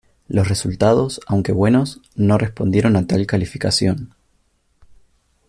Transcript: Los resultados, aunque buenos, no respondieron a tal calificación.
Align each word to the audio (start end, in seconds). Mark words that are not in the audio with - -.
Los 0.27 0.47
resultados, 0.49 1.21
aunque 1.27 1.51
buenos, 1.51 2.01
no 2.15 2.39
respondieron 2.39 2.95
a 2.95 3.05
tal 3.05 3.27
calificación. 3.27 4.15